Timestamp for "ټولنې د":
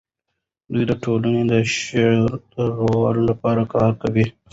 1.03-1.53